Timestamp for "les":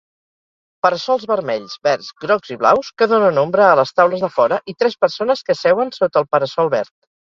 3.81-3.93